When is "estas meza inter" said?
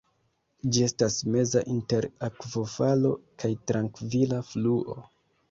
0.85-2.07